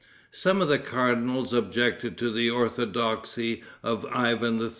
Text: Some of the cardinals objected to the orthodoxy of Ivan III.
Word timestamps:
Some 0.31 0.63
of 0.63 0.67
the 0.67 0.79
cardinals 0.79 1.53
objected 1.53 2.17
to 2.17 2.31
the 2.31 2.49
orthodoxy 2.49 3.61
of 3.83 4.03
Ivan 4.07 4.59
III. 4.59 4.69